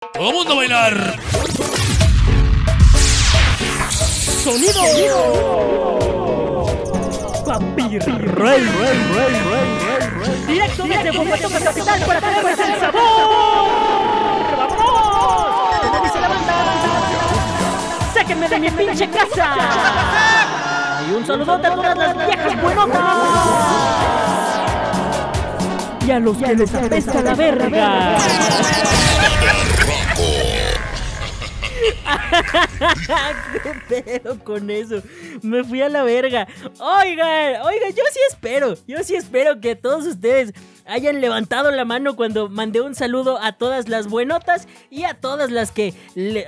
[0.00, 0.94] Todo mundo a bailar.
[4.42, 4.82] Sonido.
[7.46, 8.02] Vampir.
[8.06, 13.02] Rey, rey, rey, rey, Directo desde Bogotá, capital, para traerles el sabor.
[14.78, 16.02] ¡Vamos!
[16.02, 16.54] Dice la banda.
[18.14, 19.54] ¡Sáquenme de mi pinche casa!
[21.10, 23.04] Y un saludote a todas las viejas buenotas.
[26.06, 28.16] Y a los que les apesta la verga.
[33.62, 35.02] ¿Qué pedo con eso?
[35.42, 36.46] Me fui a la verga.
[36.78, 40.52] Oigan, oigan, yo sí espero, yo sí espero que todos ustedes
[40.86, 45.50] hayan levantado la mano cuando mandé un saludo a todas las buenotas y a todas
[45.50, 45.94] las que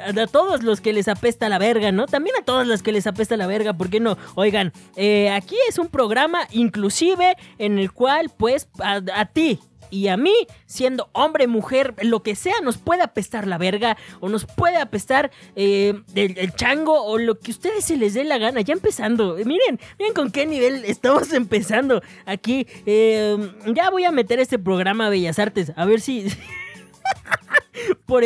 [0.07, 2.07] a todos los que les apesta la verga, ¿no?
[2.07, 4.19] También a todas las que les apesta la verga, ¿por qué no?
[4.35, 9.61] Oigan, eh, aquí es un programa inclusive en el cual pues a ti
[9.93, 14.31] y a mí, siendo hombre, mujer, lo que sea, nos puede apestar la verga o
[14.31, 18.39] nos puede apestar eh, el, chango o lo que a ustedes se les dé la
[18.39, 18.63] gana.
[18.63, 22.67] Ya empezando, miren, miren con qué nivel estamos empezando aquí.
[22.87, 23.37] Eh,
[23.67, 26.27] ya voy a meter este programa Bellas Artes, a ver si...
[28.13, 28.25] por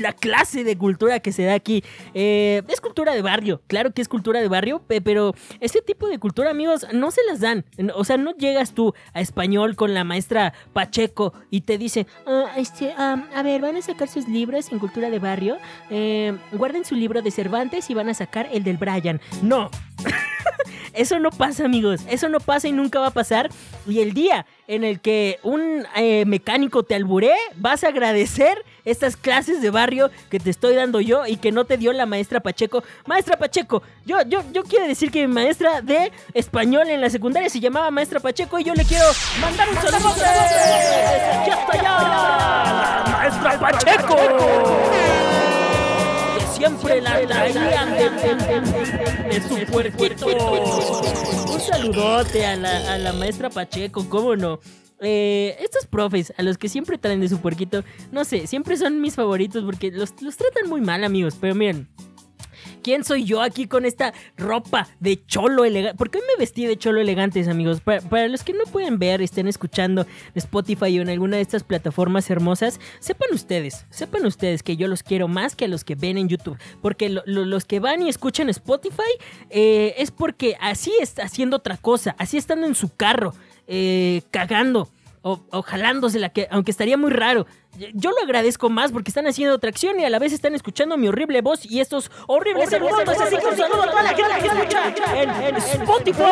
[0.00, 1.84] la clase de cultura que se da aquí.
[2.14, 6.18] Eh, es cultura de barrio, claro que es cultura de barrio, pero este tipo de
[6.18, 7.66] cultura, amigos, no se las dan.
[7.94, 12.46] O sea, no llegas tú a español con la maestra Pacheco y te dice, ah,
[12.56, 15.58] este, a ver, van a sacar sus libros en cultura de barrio,
[15.90, 19.20] eh, guarden su libro de Cervantes y van a sacar el del Brian.
[19.42, 19.68] No.
[20.96, 22.00] Eso no pasa, amigos.
[22.08, 23.50] Eso no pasa y nunca va a pasar.
[23.86, 29.16] Y el día en el que un eh, mecánico te alburé, vas a agradecer estas
[29.16, 32.40] clases de barrio que te estoy dando yo y que no te dio la maestra
[32.40, 32.82] Pacheco.
[33.04, 37.50] Maestra Pacheco, yo, yo, yo quiero decir que mi maestra de español en la secundaria
[37.50, 39.04] se llamaba maestra Pacheco y yo le quiero
[39.40, 40.14] mandar un saludo.
[40.16, 43.04] ¡Ya está ya!
[43.12, 45.15] ¡Maestra Pacheco!
[46.56, 50.26] Siempre la traían de, su puerquito.
[50.26, 54.60] Un saludote a la, a la maestra Pacheco, cómo no.
[55.00, 59.00] Eh, estos profes, a los que siempre traen de su puerquito, no sé, siempre son
[59.00, 61.36] mis favoritos porque los, los tratan muy mal, amigos.
[61.38, 61.88] Pero miren,
[62.86, 65.98] ¿Quién soy yo aquí con esta ropa de cholo elegante?
[65.98, 67.80] ¿Por qué me vestí de cholo elegantes, amigos?
[67.80, 72.30] Para, los que no pueden ver, estén escuchando Spotify o en alguna de estas plataformas
[72.30, 76.16] hermosas, sepan ustedes, sepan ustedes que yo los quiero más que a los que ven
[76.16, 76.58] en YouTube.
[76.80, 79.02] Porque los que van y escuchan Spotify
[79.50, 83.34] eh, es porque así está haciendo otra cosa, así estando en su carro,
[83.66, 84.88] eh, cagando
[85.22, 87.48] o, o jalándosela, que, aunque estaría muy raro
[87.94, 91.08] yo lo agradezco más porque están haciendo tracción y a la vez están escuchando mi
[91.08, 93.00] horrible voz y estos horribles saludos.
[93.08, 94.92] Así que un saludo a toda la gente que escucha
[95.22, 96.22] en, Spotify.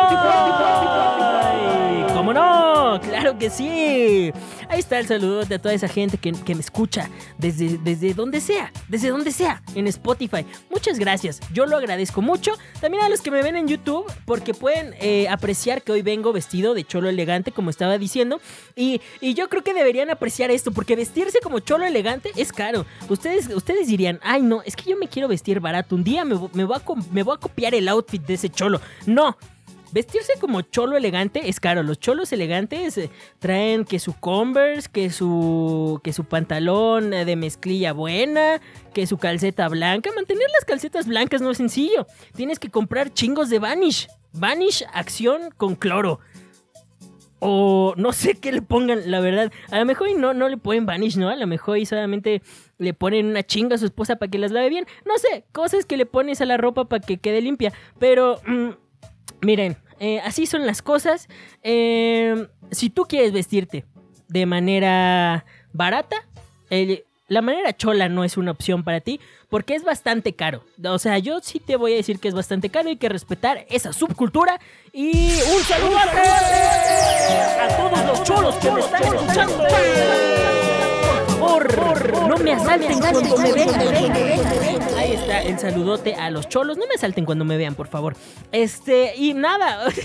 [2.13, 2.99] ¿Cómo no?
[3.01, 4.31] Claro que sí.
[4.69, 8.71] Ahí está el saludo de toda esa gente que, me escucha desde, desde donde sea,
[8.87, 10.45] desde donde sea, en Spotify.
[10.69, 11.39] Muchas gracias.
[11.53, 12.53] Yo lo agradezco mucho.
[12.79, 16.31] También a los que me ven en YouTube porque pueden eh, apreciar que hoy vengo
[16.33, 18.39] vestido de cholo elegante, como estaba diciendo.
[18.75, 22.85] Y, y yo creo que deberían apreciar esto porque vestirse como cholo elegante es caro.
[23.09, 25.95] Ustedes, ustedes dirían, ay no, es que yo me quiero vestir barato.
[25.95, 26.81] Un día me, me, voy a,
[27.11, 28.81] me voy a copiar el outfit de ese cholo.
[29.05, 29.37] No,
[29.95, 31.81] Vestirse como cholo elegante es caro.
[31.81, 33.09] Los cholos elegantes eh,
[33.39, 38.59] traen que su Converse, que su que su pantalón eh, de mezclilla buena,
[38.93, 40.11] que su calceta blanca.
[40.13, 42.07] Mantener las calcetas blancas no es sencillo.
[42.35, 44.09] Tienes que comprar chingos de Vanish.
[44.33, 46.19] Vanish acción con cloro.
[47.39, 49.51] O no sé qué le pongan, la verdad.
[49.69, 51.29] A lo mejor no, no le ponen vanish, ¿no?
[51.29, 52.41] A lo mejor solamente
[52.77, 54.85] le ponen una chinga a su esposa para que las lave bien.
[55.05, 57.73] No sé, cosas que le pones a la ropa para que quede limpia.
[57.99, 58.69] Pero, mm,
[59.41, 61.27] miren, eh, así son las cosas.
[61.61, 63.85] Eh, si tú quieres vestirte
[64.27, 66.27] de manera barata,
[67.27, 69.19] la manera chola no es una opción para ti
[69.49, 70.63] porque es bastante caro.
[70.83, 73.09] O sea, yo sí te voy a decir que es bastante caro y hay que
[73.09, 74.59] respetar esa subcultura.
[74.93, 76.07] Y un saludo a
[77.77, 79.63] todos los cholos que me están escuchando.
[81.39, 83.81] Por favor, no me asalten cuando me vean.
[84.97, 86.77] Ahí está el saludote a los cholos.
[86.77, 88.15] No me asalten cuando me vean, por favor.
[88.51, 89.87] Este, y nada.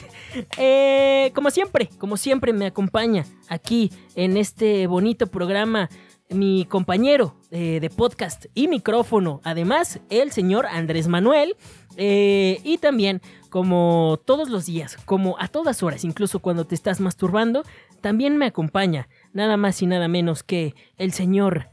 [0.58, 5.90] Eh, como siempre, como siempre me acompaña aquí en este bonito programa
[6.30, 11.56] mi compañero eh, de podcast y micrófono, además el señor Andrés Manuel,
[11.96, 17.00] eh, y también como todos los días, como a todas horas, incluso cuando te estás
[17.00, 17.64] masturbando,
[18.00, 21.68] también me acompaña nada más y nada menos que el señor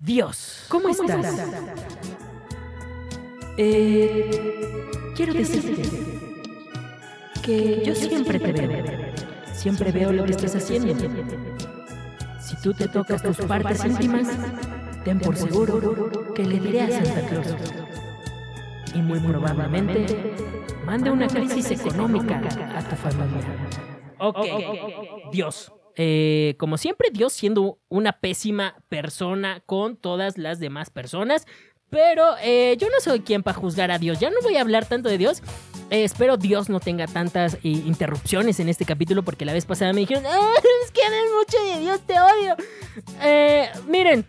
[0.00, 0.64] Dios.
[0.68, 1.26] ¿Cómo, estás?
[3.58, 5.82] Eh, quiero decirte
[7.42, 8.84] que yo siempre te veo,
[9.52, 10.94] siempre veo lo que estás haciendo
[12.42, 14.28] si tú te tocas tus partes íntimas,
[15.04, 17.46] ten por seguro que le diré a Santa Claus.
[18.94, 20.34] Y muy probablemente
[20.84, 22.42] mande una crisis económica
[22.76, 23.68] a tu familia.
[24.18, 25.72] Ok, Dios.
[25.96, 31.46] Eh, como siempre, Dios siendo una pésima persona con todas las demás personas.
[31.90, 34.18] Pero eh, yo no soy quien para juzgar a Dios.
[34.18, 35.42] Ya no voy a hablar tanto de Dios.
[35.92, 40.00] Eh, espero Dios no tenga tantas interrupciones en este capítulo porque la vez pasada me
[40.00, 40.54] dijeron, ah,
[40.84, 42.56] es que hablas mucho de Dios, te odio.
[43.88, 44.24] miren,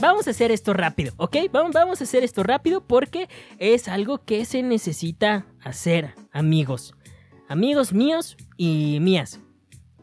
[0.00, 1.36] vamos a hacer esto rápido, ¿ok?
[1.52, 3.28] Vamos a hacer esto rápido porque
[3.58, 6.94] es algo que se necesita hacer, amigos.
[7.46, 9.40] Amigos míos y mías.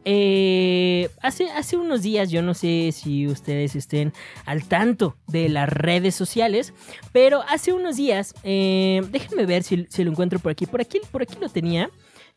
[0.06, 4.12] Eh, hace, hace unos días, yo no sé si ustedes estén
[4.46, 6.74] al tanto de las redes sociales,
[7.12, 10.66] pero hace unos días, eh, déjenme ver si, lo encuentro por aquí.
[10.66, 11.90] Por aquí, por aquí lo tenía.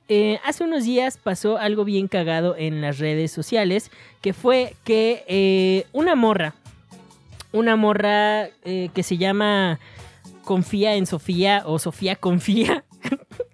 [0.08, 3.90] Eh, hace unos días pasó algo bien cagado en las redes sociales,
[4.20, 6.54] que fue que una morra,
[7.52, 9.80] una morra que se llama
[10.44, 12.84] Confía en Sofía o Sofía Confía,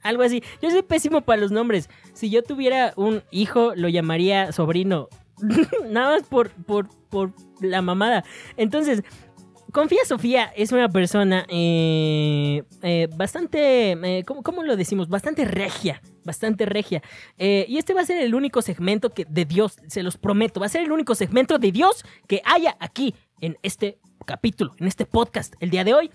[0.03, 0.43] algo así.
[0.61, 1.89] Yo soy pésimo para los nombres.
[2.13, 5.09] Si yo tuviera un hijo, lo llamaría sobrino.
[5.89, 8.25] Nada más por, por, por la mamada.
[8.57, 9.03] Entonces,
[9.73, 15.09] Confía Sofía es una persona eh, eh, bastante, eh, ¿cómo, lo decimos?
[15.09, 17.03] Bastante regia, bastante regia.
[17.39, 20.67] y este va a ser el único segmento que, de Dios, se los prometo, va
[20.67, 25.07] a ser el único segmento de Dios que haya aquí en este capítulo, en este
[25.07, 26.11] podcast el día de hoy.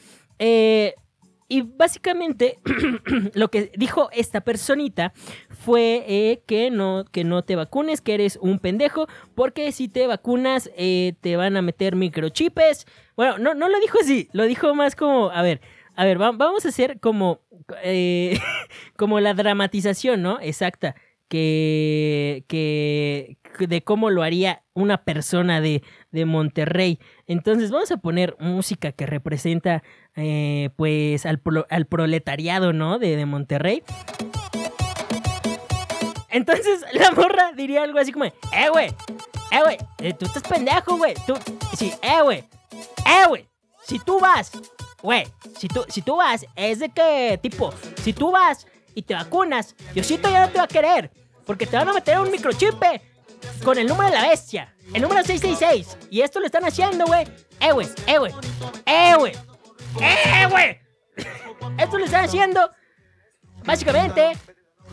[1.50, 2.60] Y básicamente
[3.34, 5.14] lo que dijo esta personita
[5.50, 10.08] fue eh, que, no, que no te vacunes, que eres un pendejo, porque si te
[10.08, 12.86] vacunas eh, te van a meter microchips.
[13.16, 15.62] Bueno, no, no lo dijo así, lo dijo más como, a ver,
[15.96, 17.42] a ver, vamos a hacer como,
[17.82, 18.38] eh,
[18.98, 20.40] como la dramatización, ¿no?
[20.42, 20.96] Exacta,
[21.28, 27.00] que, que, de cómo lo haría una persona de, de Monterrey.
[27.26, 29.84] Entonces vamos a poner música que representa
[30.16, 31.40] eh, pues al,
[31.88, 33.00] proletariado, ¿no?
[33.00, 33.84] De, de Monterrey.
[36.30, 38.34] Entonces la morra diría algo así como, eh,
[38.72, 38.88] güey,
[39.52, 41.14] eh, güey, eh, tú estás pendejo, güey.
[41.26, 41.36] Tú,
[41.76, 42.40] sí, eh, güey,
[43.06, 43.48] eh, güey,
[43.84, 44.52] si tú vas,
[45.02, 45.28] güey,
[45.58, 49.76] si tú, si tú vas, es de que, tipo, si tú vas y te vacunas,
[49.94, 51.12] Diosito ya no te va a querer,
[51.46, 52.74] porque te van a meter un microchip
[53.64, 54.74] con el número de la bestia.
[54.92, 56.10] El número 666.
[56.10, 57.28] Y esto lo están haciendo, güey.
[57.60, 58.34] Eh, güey, eh, güey.
[58.88, 59.34] Eh, güey.
[60.02, 60.82] Eh.
[61.78, 62.72] Esto lo están haciendo.
[63.64, 64.32] Básicamente.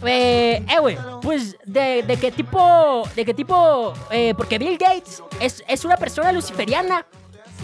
[0.04, 0.98] Eh, eh, güey.
[1.22, 3.08] Pues de, de qué tipo.
[3.16, 3.94] De qué tipo.
[4.10, 7.06] Eh, porque Bill Gates es, es una persona luciferiana.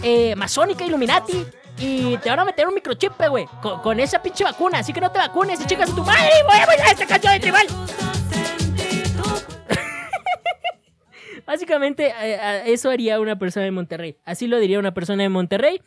[0.01, 1.45] Eh, masónica, Illuminati.
[1.79, 3.45] Y te van a meter un microchip, güey.
[3.61, 4.79] Con, esa pinche vacuna.
[4.79, 6.31] Así que no te vacunes y chicas a tu madre.
[6.47, 7.67] Voy a bailar esta canción de tribal.
[11.45, 12.13] Básicamente,
[12.65, 14.17] eso haría una persona de Monterrey.
[14.25, 15.81] Así lo diría una persona de Monterrey.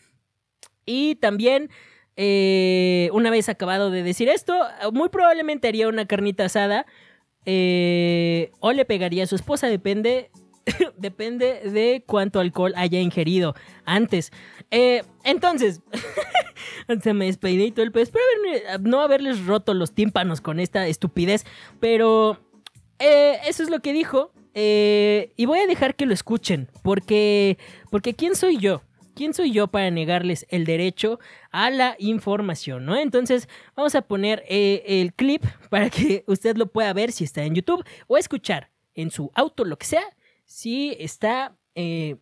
[0.84, 1.70] Y también,
[2.16, 4.54] eh, una vez acabado de decir esto,
[4.92, 6.86] muy probablemente haría una carnita asada.
[7.46, 10.30] Eh, o le pegaría a su esposa, depende.
[10.96, 14.32] depende de cuánto alcohol haya ingerido antes.
[14.70, 15.82] entonces,
[17.02, 18.04] se me despeiné y todo el pez.
[18.04, 18.24] Espero
[18.80, 21.44] no haberles roto los tímpanos con esta estupidez.
[21.80, 22.38] Pero
[22.98, 24.32] eso es lo que dijo.
[24.54, 27.58] Eh, y voy a dejar que lo escuchen, porque,
[27.90, 28.82] porque ¿quién soy yo?
[29.16, 31.18] ¿Quién soy yo para negarles el derecho
[31.50, 32.96] a la información, no?
[32.96, 37.44] Entonces, vamos a poner eh, el clip para que usted lo pueda ver si está
[37.44, 40.04] en YouTube o escuchar en su auto, lo que sea,
[40.44, 42.16] si está eh,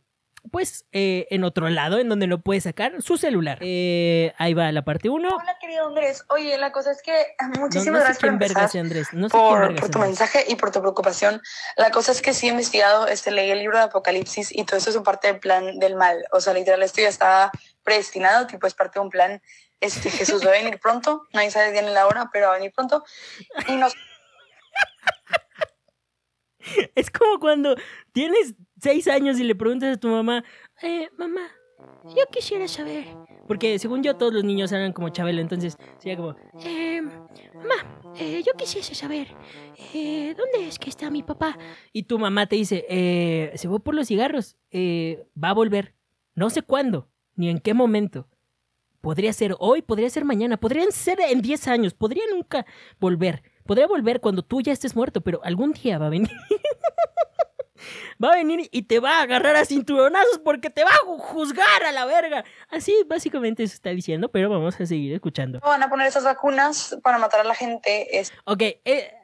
[0.50, 3.58] pues eh, en otro lado en donde lo puede sacar su celular.
[3.60, 5.28] Eh, ahí va la parte 1.
[5.28, 7.12] Hola querido Andrés, oye, la cosa es que
[7.58, 9.08] muchísimas gracias por, Andrés.
[9.12, 11.40] No sé por, por tu mensaje y por tu preocupación.
[11.76, 14.78] La cosa es que sí he investigado, este, leí el libro de Apocalipsis y todo
[14.78, 16.24] eso es un parte del plan del mal.
[16.32, 17.52] O sea, literal, esto ya está
[17.84, 19.40] predestinado, tipo es parte de un plan.
[19.80, 22.72] Este, Jesús va a venir pronto, nadie sabe ni la hora, pero va a venir
[22.72, 23.04] pronto.
[23.68, 23.94] Y nos...
[26.94, 27.76] Es como cuando
[28.12, 30.44] tienes seis años y le preguntas a tu mamá,
[30.82, 31.48] eh, mamá,
[32.16, 33.06] yo quisiera saber.
[33.46, 38.42] Porque según yo todos los niños eran como Chabelo, entonces sería como, eh, mamá, eh,
[38.46, 39.28] yo quisiera saber,
[39.92, 41.58] eh, ¿dónde es que está mi papá?
[41.92, 45.94] Y tu mamá te dice, eh, se fue por los cigarros, eh, va a volver,
[46.34, 48.28] no sé cuándo, ni en qué momento.
[49.00, 52.64] Podría ser hoy, podría ser mañana, podrían ser en diez años, podría nunca
[53.00, 53.42] volver.
[53.66, 56.30] Podría volver cuando tú ya estés muerto, pero algún día va a venir.
[58.22, 61.84] va a venir y te va a agarrar a cinturonazos porque te va a juzgar
[61.84, 62.44] a la verga.
[62.70, 65.60] Así básicamente se está diciendo, pero vamos a seguir escuchando.
[65.60, 68.18] Van a poner esas vacunas para matar a la gente.
[68.18, 68.32] Es...
[68.44, 69.14] Ok, eh,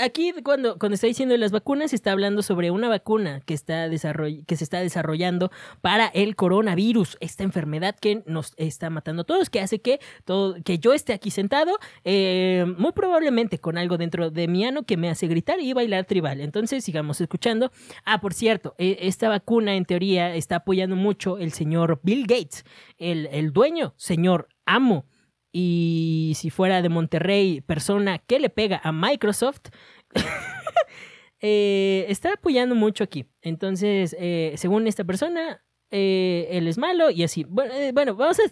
[0.00, 4.56] aquí cuando, cuando está diciendo las vacunas, está hablando sobre una vacuna que, está que
[4.56, 9.60] se está desarrollando para el coronavirus, esta enfermedad que nos está matando a todos, que
[9.60, 14.48] hace que, todo, que yo esté aquí sentado, eh, muy probablemente con algo dentro de
[14.48, 16.40] mi ano que me hace gritar y bailar tribal.
[16.40, 17.70] Entonces, sigamos escuchando.
[18.04, 22.64] Ah, por cierto, e, esta vacuna en teoría está apoyando mucho el señor Bill Gates,
[22.98, 25.06] el, el dueño, señor amo
[25.52, 29.68] y si fuera de Monterrey, persona que le pega a Microsoft,
[31.40, 33.26] eh, está apoyando mucho aquí.
[33.42, 37.44] Entonces, eh, según esta persona, eh, él es malo y así.
[37.48, 38.42] Bueno, vamos, a,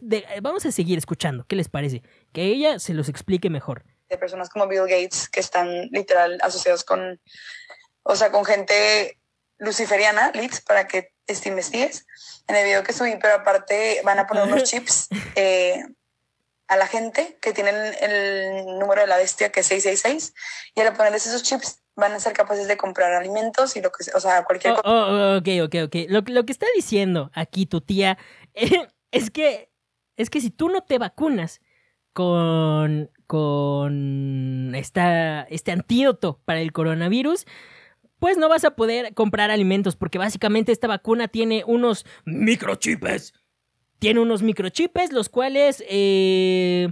[0.40, 1.44] vamos a seguir escuchando.
[1.46, 2.02] ¿Qué les parece?
[2.32, 3.84] Que ella se los explique mejor.
[4.08, 7.20] De personas como Bill Gates que están literal asociados con,
[8.04, 9.18] o sea, con gente
[9.58, 12.06] luciferiana, leads, para que te investigues
[12.46, 15.08] en el video que subí, pero aparte van a poner unos chips
[16.68, 20.34] a la gente que tienen el número de la bestia que es 666
[20.74, 24.04] y al ponerles esos chips van a ser capaces de comprar alimentos y lo que
[24.14, 24.88] o sea, cualquier cosa.
[24.88, 25.96] Oh, oh, ok, ok, ok.
[26.08, 28.18] Lo, lo, que está diciendo aquí tu tía
[29.10, 29.70] es que
[30.16, 31.60] es que si tú no te vacunas
[32.12, 37.44] con con esta, este antídoto para el coronavirus,
[38.18, 43.34] pues no vas a poder comprar alimentos porque básicamente esta vacuna tiene unos microchips
[43.98, 46.88] tiene unos microchips, los cuales, eh,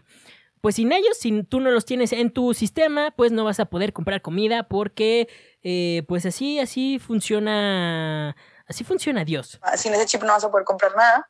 [0.60, 3.66] pues sin ellos, si tú no los tienes en tu sistema, pues no vas a
[3.66, 5.28] poder comprar comida porque,
[5.62, 9.58] eh, pues así, así funciona, así funciona Dios.
[9.62, 11.28] Ah, sin ese chip no vas a poder comprar nada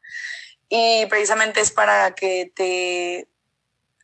[0.69, 3.29] y precisamente es para que te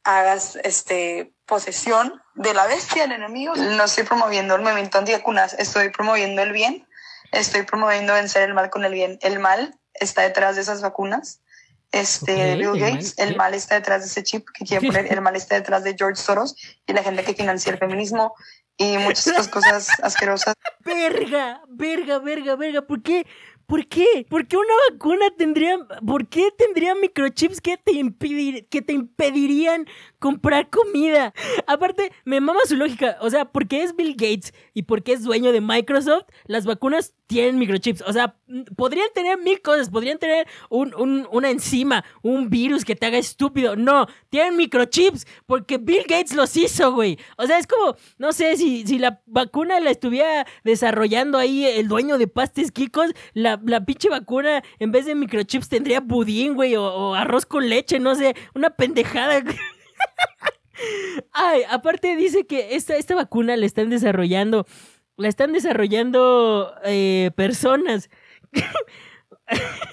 [0.03, 3.55] hagas este posesión de la bestia, del enemigo.
[3.55, 6.87] No estoy promoviendo el movimiento antivacunas, estoy promoviendo el bien,
[7.33, 9.19] estoy promoviendo vencer el mal con el bien.
[9.21, 11.41] El mal está detrás de esas vacunas
[11.93, 15.35] este Bill Gates, el mal, está detrás de ese chip que quiere poner, el mal
[15.37, 16.55] está detrás de George Soros
[16.87, 18.35] y la gente que financia el feminismo
[18.77, 20.55] y muchas otras cosas asquerosas.
[20.85, 23.27] Verga, verga, verga, verga, ¿por qué?
[23.71, 24.27] ¿Por qué?
[24.29, 29.87] ¿Por qué una vacuna tendría, por qué tendría microchips que te, impedir, que te impedirían
[30.19, 31.33] comprar comida?
[31.69, 35.53] Aparte, me mama su lógica, o sea, porque es Bill Gates y porque es dueño
[35.53, 38.35] de Microsoft, las vacunas tienen microchips, o sea,
[38.77, 43.19] podrían tener mil cosas, podrían tener un, un, una enzima, un virus que te haga
[43.19, 47.21] estúpido, no, tienen microchips porque Bill Gates los hizo, güey.
[47.37, 51.87] O sea, es como, no sé, si, si la vacuna la estuviera desarrollando ahí el
[51.87, 56.77] dueño de Pastes Kikos, la la, pinche vacuna, en vez de microchips, tendría budín, güey,
[56.77, 59.43] o, arroz con leche, no sé, una pendejada.
[61.33, 64.67] Ay, aparte dice que esta, esta vacuna la están desarrollando,
[65.17, 68.09] la están desarrollando eh, personas.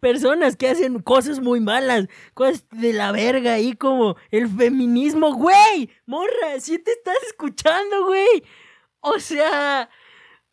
[0.00, 5.90] personas que hacen cosas muy malas, cosas de la verga ahí como el feminismo, güey,
[6.06, 8.44] morra, si te estás escuchando, güey.
[9.00, 9.88] O sea,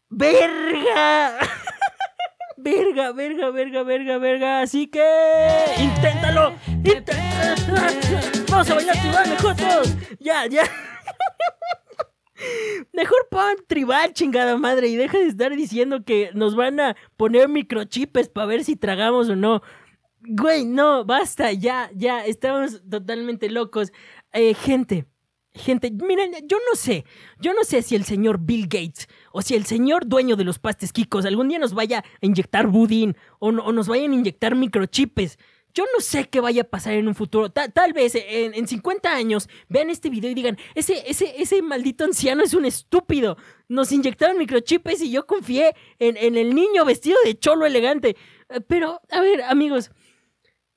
[0.10, 1.40] ¡Verga!
[2.58, 4.62] verga, verga, verga, verga, verga.
[4.62, 5.04] Así que.
[5.80, 6.54] ¡Inténtalo!
[6.68, 7.82] ¡Inténtalo!
[8.50, 9.96] Vamos a bailar tribal todos.
[10.20, 10.64] Ya, ya.
[12.94, 17.50] Mejor pon tribal, chingada madre, y deja de estar diciendo que nos van a poner
[17.50, 19.62] microchips para ver si tragamos o no.
[20.22, 23.92] Güey, no, basta, ya, ya, estamos totalmente locos.
[24.34, 25.06] Eh, gente,
[25.58, 27.06] gente, miren, yo no sé,
[27.40, 30.60] yo no sé si el señor Bill Gates o si el señor dueño de los
[30.60, 35.38] pastes Kikos algún día nos vaya a inyectar budín o, nos vayan a inyectar microchips.
[35.74, 37.52] Yo no sé qué vaya a pasar en un futuro.
[37.52, 42.04] tal vez en, en, 50 años vean este video y digan, ese, ese, ese maldito
[42.04, 43.38] anciano es un estúpido.
[43.68, 48.16] Nos inyectaron microchips y yo confié en, en el niño vestido de cholo elegante.
[48.50, 49.92] Eh, pero, a ver, amigos,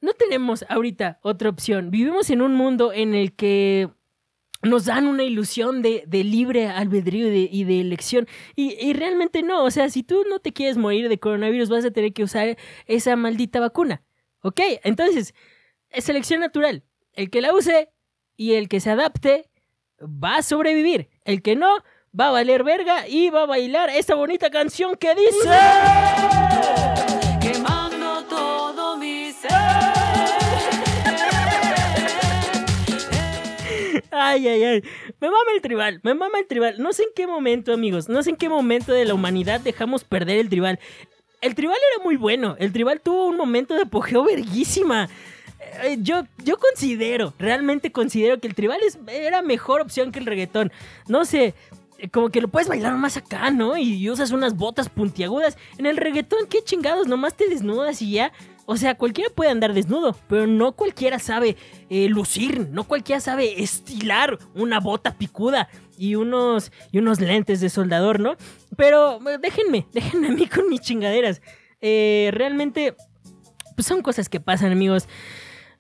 [0.01, 1.91] no tenemos ahorita otra opción.
[1.91, 3.91] Vivimos en un mundo en el que
[4.63, 8.29] nos dan una ilusión de, libre albedrío y de, elección.
[8.57, 11.91] Y, realmente no, o sea, si tú no te quieres morir de coronavirus, vas a
[11.91, 14.03] tener que usar esa maldita vacuna.
[14.43, 14.61] ¿Ok?
[14.85, 15.35] Entonces,
[15.91, 16.85] es selección natural.
[17.13, 17.91] El que la use
[18.37, 19.51] y el que se adapte
[20.01, 21.09] va a sobrevivir.
[21.25, 21.69] El que no,
[22.19, 25.49] va a valer verga y va a bailar esta bonita canción que dice...
[34.11, 34.85] Ay, ay, ay.
[35.21, 36.77] Me mama el tribal, me mama el tribal.
[36.79, 40.05] No sé en qué momento, amigos, no sé en qué momento de la humanidad dejamos
[40.05, 40.79] perder el tribal.
[41.41, 42.57] El tribal era muy bueno.
[42.59, 45.09] El tribal tuvo un momento de apogeo verguísima.
[45.85, 50.27] Eh, yo, yo considero, realmente considero que el tribal es, era mejor opción que el
[50.27, 50.73] reggaetón.
[51.07, 51.55] No sé,
[52.13, 53.77] como que lo puedes bailar más acá, ¿no?
[53.77, 55.57] Y usas unas botas puntiagudas.
[55.79, 58.33] En el reggaetón, qué chingados, nomás te desnudas y ya.
[58.73, 61.57] O sea, cualquiera puede andar desnudo, pero no cualquiera sabe
[61.89, 67.69] eh, lucir, no cualquiera sabe estilar una bota picuda y unos, y unos lentes de
[67.69, 68.37] soldador, ¿no?
[68.77, 71.43] Pero eh, déjenme, déjenme a mí con mis chingaderas.
[71.81, 72.95] Eh, realmente,
[73.75, 75.09] pues son cosas que pasan, amigos.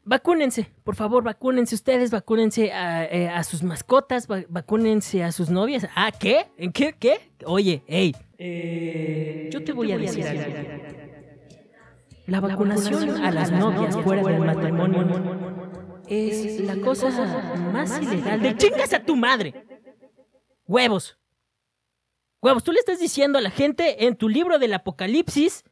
[0.04, 5.48] Vacúnense, por favor, vacúnense ustedes, vacúnense a, eh, a sus mascotas, va- vacúnense a sus
[5.50, 5.86] novias.
[5.94, 6.46] ¿Ah, qué?
[6.56, 6.94] ¿En qué?
[6.98, 7.30] ¿Qué?
[7.44, 8.16] Oye, hey,
[9.52, 11.09] yo te voy a decir algo.
[12.30, 15.04] La vacunación a las novias fuera del matrimonio
[16.06, 17.10] es la cosa
[17.72, 19.66] más ilegal de chingas a tu madre.
[20.64, 21.18] Huevos.
[22.40, 25.64] Huevos, tú le estás diciendo a la gente en tu libro del apocalipsis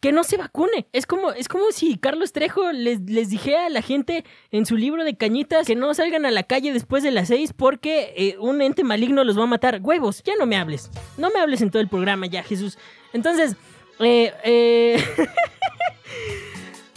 [0.00, 0.86] que no se vacune.
[0.92, 4.76] Es como, es como si Carlos Trejo les, les dijera a la gente en su
[4.76, 8.36] libro de cañitas que no salgan a la calle después de las seis porque eh,
[8.38, 9.80] un ente maligno los va a matar.
[9.82, 10.88] Huevos, ya no me hables.
[11.16, 12.78] No me hables en todo el programa ya, Jesús.
[13.12, 13.56] Entonces,
[14.00, 15.04] eh, eh...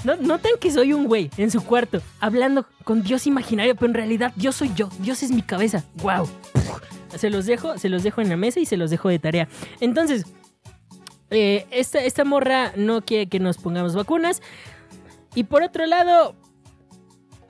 [0.03, 4.33] No, que soy un güey en su cuarto, hablando con Dios imaginario, pero en realidad
[4.35, 5.85] Dios soy yo, Dios es mi cabeza.
[6.01, 6.27] ¡Wow!
[7.15, 9.49] Se los dejo, se los dejo en la mesa y se los dejo de tarea.
[9.81, 10.25] Entonces,
[11.29, 14.41] eh, esta, esta morra no quiere que nos pongamos vacunas.
[15.35, 16.37] Y por otro lado,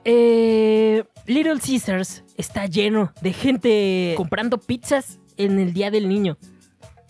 [0.04, 6.38] eh, Little Caesars está lleno de gente comprando pizzas en el Día del Niño.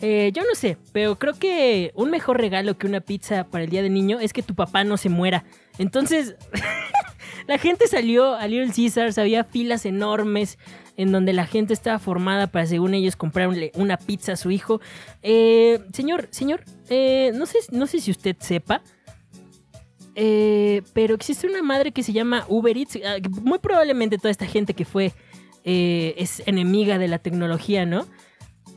[0.05, 3.69] Eh, yo no sé, pero creo que un mejor regalo que una pizza para el
[3.69, 5.45] Día del Niño es que tu papá no se muera.
[5.77, 6.35] Entonces,
[7.47, 10.59] la gente salió a Little Caesars, había filas enormes
[10.97, 14.81] en donde la gente estaba formada para, según ellos, comprarle una pizza a su hijo.
[15.21, 18.81] Eh, señor, señor, eh, no, sé, no sé si usted sepa,
[20.15, 22.99] eh, pero existe una madre que se llama Uber Eats.
[23.05, 25.13] Ah, Muy probablemente toda esta gente que fue
[25.63, 28.05] eh, es enemiga de la tecnología, ¿no?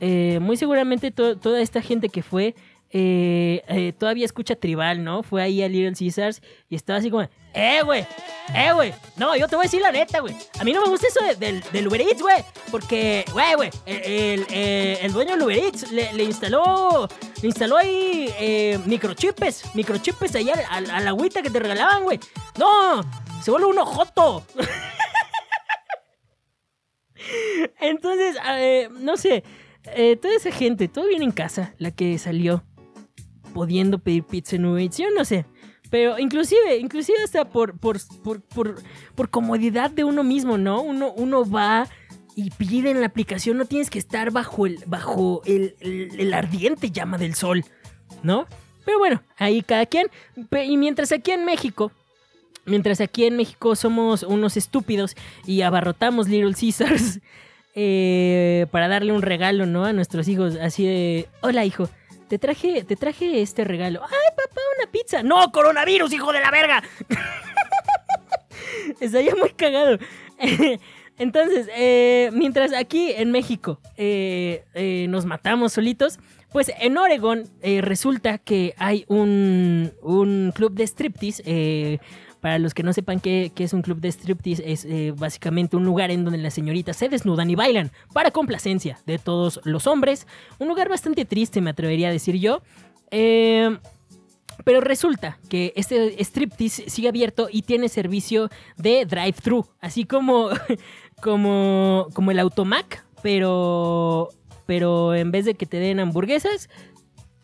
[0.00, 2.55] Eh, muy seguramente to- toda esta gente que fue
[2.91, 5.23] eh, eh, todavía escucha tribal, ¿no?
[5.23, 8.07] Fue ahí a Little Caesars y estaba así como, ¡eh, güey!
[8.55, 8.95] ¡eh, güey!
[9.17, 10.35] No, yo te voy a decir la neta, güey.
[10.61, 12.37] A mí no me gusta eso de- del, Uber Eats, güey.
[12.71, 17.09] Porque, güey, güey, el, dueño del Uber Eats le, instaló,
[17.43, 22.05] le instaló ahí eh, microchips, microchips ahí al, al- a la agüita que te regalaban,
[22.05, 22.21] güey.
[22.59, 23.03] No,
[23.43, 24.45] se vuelve un ojoto.
[27.80, 28.37] Entonces,
[29.00, 29.43] no sé,
[29.95, 32.63] eh, toda esa gente, todo bien en casa, la que salió
[33.55, 35.47] pudiendo pedir pizza en Uber yo no sé.
[35.91, 38.83] Pero inclusive, inclusive hasta por, por, por, por,
[39.15, 40.83] por comodidad de uno mismo, ¿no?
[40.83, 41.89] Uno, uno va
[42.35, 46.35] y pide en la aplicación, no tienes que estar bajo el, bajo el, el- el
[46.35, 47.65] ardiente llama del sol,
[48.23, 48.47] ¿no?
[48.85, 50.09] Pero bueno, ahí cada quien.
[50.67, 51.93] Y mientras aquí en México,
[52.67, 57.21] mientras aquí en México somos unos estúpidos y abarrotamos Little Caesars
[57.76, 59.84] eh, para darle un regalo, ¿no?
[59.84, 61.89] A nuestros hijos, así de, hola hijo,
[62.28, 64.02] te traje, te traje este regalo.
[64.02, 65.23] Ay, papá, una pizza.
[65.23, 66.82] No, coronavirus, hijo de la verga.
[69.00, 69.99] Estaría muy cagado.
[71.19, 76.19] Entonces, eh, mientras aquí en México eh, eh, nos matamos solitos,
[76.52, 82.00] pues en Oregon eh, resulta que hay un, un club de striptease.
[82.47, 85.76] Para los que no sepan qué, qué es un club de striptease, es eh, básicamente
[85.76, 89.89] un lugar en donde las señoritas se desnudan y bailan para complacencia de todos los
[89.89, 90.28] hombres.
[90.61, 92.63] Un lugar bastante triste, me atrevería a decir yo.
[93.11, 93.76] Eh,
[94.63, 100.50] pero resulta que este striptease sigue abierto y tiene servicio de drive-thru, así como,
[101.21, 104.28] como, como el Automac, pero,
[104.67, 106.71] pero en vez de que te den hamburguesas,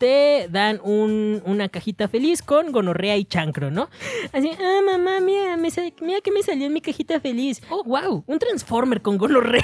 [0.03, 3.89] te dan un- una cajita feliz con gonorrea y chancro, ¿no?
[4.33, 5.69] Así, ah, mamá, mira, me
[6.01, 7.61] mira que me salió en mi cajita feliz.
[7.69, 9.63] Oh, wow, un Transformer con gonorrea.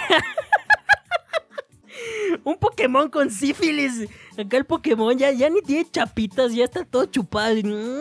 [2.45, 4.08] un Pokémon con sífilis.
[4.38, 7.58] Acá el Pokémon ya, ya ni tiene chapitas, ya está todo chupado.
[7.58, 7.99] y, "Mm,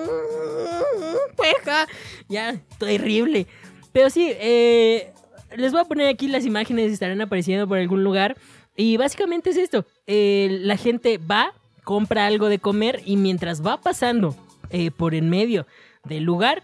[1.37, 1.87] Pueja.
[2.29, 3.49] Ya, terrible.
[3.93, 5.13] Pero sí, eh,
[5.57, 8.37] les voy a poner aquí las imágenes, estarán apareciendo por algún lugar.
[8.77, 9.85] Y básicamente es esto.
[10.07, 11.53] eh, la gente va,
[11.89, 14.37] compra algo de comer y mientras va pasando
[14.69, 15.67] eh, por en medio
[16.05, 16.63] del lugar,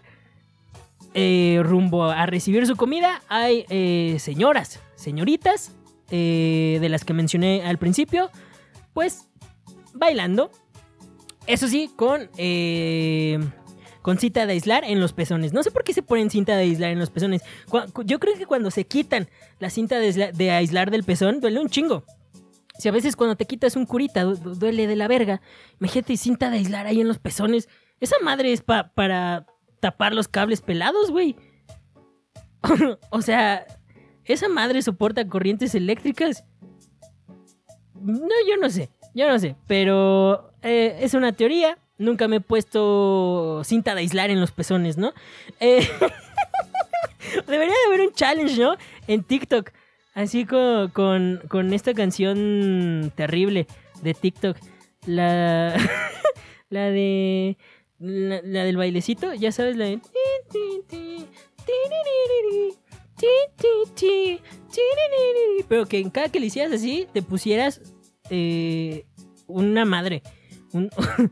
[1.15, 5.71] eh, rumbo a recibir su comida, hay eh, señoras, señoritas,
[6.11, 8.29] eh, de las que mencioné al principio,
[8.93, 9.27] pues
[9.95, 10.51] bailando.
[11.47, 12.29] Eso sí, con,
[14.03, 15.53] con cinta de aislar en los pezones.
[15.53, 17.41] No sé por qué se ponen cinta de aislar en los pezones.
[18.05, 22.03] Yo creo que cuando se quitan la cinta de aislar del pezón, duele un chingo.
[22.79, 25.41] Si a veces cuando te quitas un curita du- du- duele de la verga,
[25.79, 27.69] imagínate cinta de aislar ahí en los pezones.
[27.99, 29.45] Esa madre es pa- para
[29.79, 31.35] tapar los cables pelados, güey.
[33.11, 33.65] o sea,
[34.25, 36.43] esa madre soporta corrientes eléctricas.
[37.93, 41.77] No, yo no sé, yo no sé, pero eh, es una teoría.
[41.97, 45.13] Nunca me he puesto cinta de aislar en los pezones, ¿no?
[45.61, 45.87] Eh,
[47.47, 48.75] debería de haber un challenge, ¿no?
[49.07, 49.71] En TikTok.
[50.15, 53.67] Así con, con, con esta canción terrible
[54.01, 54.57] de TikTok.
[55.05, 55.75] La,
[56.69, 57.57] la de...
[57.97, 59.99] La, del bailecito, ya sabes, la de...
[65.67, 67.81] Pero que en cada que le hicieras así, te pusieras
[68.29, 69.05] eh,
[69.47, 70.23] una madre.
[70.71, 70.89] Un,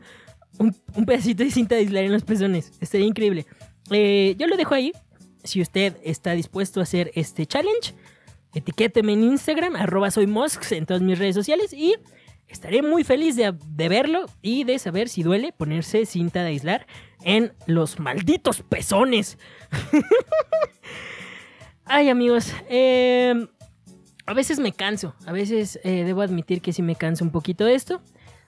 [0.58, 2.72] un, un pedacito de cinta de aislar en los pezones.
[2.80, 3.46] Estaría increíble.
[3.90, 4.92] Eh, yo lo dejo ahí.
[5.42, 7.94] Si usted está dispuesto a hacer este challenge,
[8.54, 10.32] etiquéteme en Instagram, arroba soy
[10.70, 11.94] en todas mis redes sociales y
[12.48, 16.86] estaré muy feliz de, de verlo y de saber si duele ponerse cinta de aislar
[17.22, 19.38] en los malditos pezones.
[21.84, 23.46] Ay, amigos, eh,
[24.26, 27.64] a veces me canso, a veces eh, debo admitir que sí me canso un poquito
[27.64, 28.00] de esto,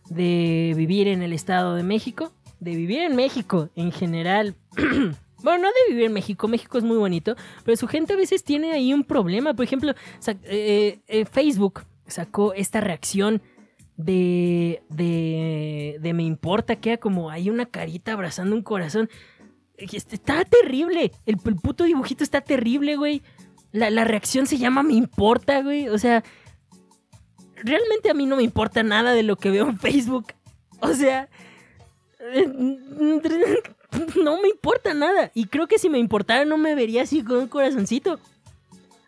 [0.08, 4.56] de vivir en el Estado de México, de vivir en México en general.
[5.42, 8.42] Bueno, no de vivir en México, México es muy bonito, pero su gente a veces
[8.42, 9.54] tiene ahí un problema.
[9.54, 13.42] Por ejemplo, sac- eh, eh, Facebook sacó esta reacción
[13.96, 19.08] de, de, de me importa, que era como hay una carita abrazando un corazón.
[19.76, 23.22] Este, Está terrible, el, puto dibujito está terrible, güey.
[23.72, 25.88] La reacción se llama me importa, güey.
[25.90, 26.24] O sea,
[27.56, 30.32] realmente a mí no me importa nada de lo que veo en Facebook.
[30.80, 31.28] O sea,
[34.22, 35.30] no me importa nada.
[35.34, 38.18] Y creo que si me importara no me vería así con un corazoncito.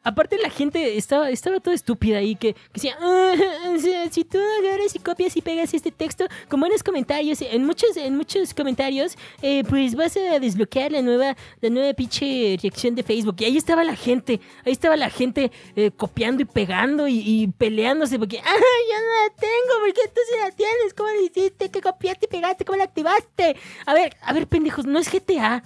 [0.08, 3.34] Aparte la gente estaba, estaba toda estúpida ahí que, decía, "Ah,
[4.10, 7.94] si tú agarras y copias y pegas este texto, como en los comentarios, en muchos,
[7.98, 13.02] en muchos comentarios, eh, pues vas a desbloquear la nueva, la nueva pinche reacción de
[13.02, 13.36] Facebook.
[13.40, 17.48] Y ahí estaba la gente, ahí estaba la gente eh, copiando y pegando y, y
[17.48, 21.70] peleándose porque, ah, yo no la tengo, porque tú sí la tienes, ¿cómo lo hiciste?
[21.70, 22.64] ¿Qué copiaste y pegaste?
[22.64, 23.56] ¿Cómo la activaste?
[23.84, 25.62] A ver, a ver, pendejos, no es GTA.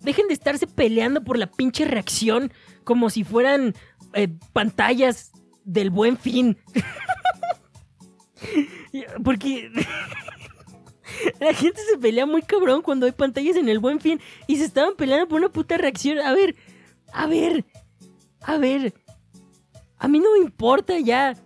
[0.00, 2.52] Dejen de estarse peleando por la pinche reacción
[2.88, 3.74] como si fueran
[4.14, 5.30] eh, pantallas
[5.62, 6.56] del buen fin.
[9.22, 9.70] Porque
[11.40, 14.64] la gente se pelea muy cabrón cuando hay pantallas en el buen fin y se
[14.64, 16.18] estaban peleando por una puta reacción.
[16.20, 16.56] A ver,
[17.12, 17.66] a ver,
[18.40, 18.94] a ver.
[19.98, 21.36] A mí no me importa ya.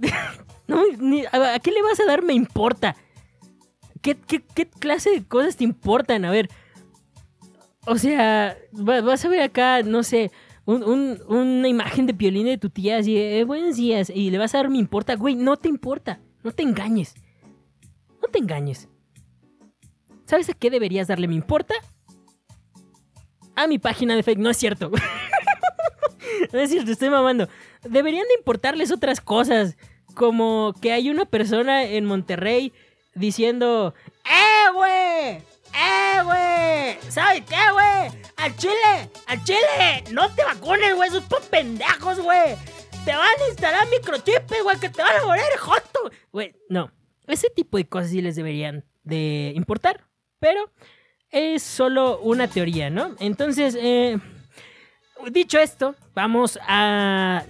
[0.68, 2.96] No, ni- a, ¿a qué le vas a dar me importa?
[4.02, 6.24] ¿Qué, qué, clase de cosas te importan?
[6.24, 6.48] A ver.
[7.86, 10.32] O sea, va- vas a ver acá, no sé,
[10.66, 14.38] un- un- una imagen de piolín de tu tía así, eh, buenos días, y le
[14.38, 17.14] vas a dar me importa, güey, no te importa, no te engañes,
[18.20, 18.88] no te engañes.
[20.26, 21.74] ¿Sabes a qué deberías darle me importa?
[23.54, 24.90] A mi página de fake, no es cierto.
[26.52, 27.48] no es cierto, estoy mamando.
[27.88, 29.76] Deberían de importarles otras cosas,
[30.14, 32.72] como que hay una persona en Monterrey
[33.14, 35.38] diciendo, ¡Eh, güey!
[35.74, 37.10] ¡Eh, güey!
[37.10, 38.22] ¿Sabes qué, güey?
[38.36, 39.10] ¡Al chile!
[39.26, 40.04] ¡Al chile!
[40.12, 41.10] ¡No te vacunes, güey!
[41.10, 42.56] ¡Sos por pendejos, güey!
[43.04, 44.78] ¡Te van a instalar microchips, güey!
[44.78, 46.10] ¡Que te van a volver joto!
[46.32, 46.90] Güey, no.
[47.26, 50.06] Ese tipo de cosas sí les deberían de importar.
[50.38, 50.70] Pero
[51.30, 53.16] es solo una teoría, ¿no?
[53.18, 54.18] Entonces, eh,
[55.30, 57.44] dicho esto, vamos a